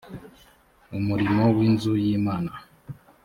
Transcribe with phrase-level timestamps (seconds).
[0.97, 2.51] umurimo w inzu y imana